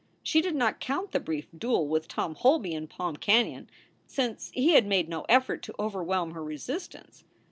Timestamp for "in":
2.73-2.87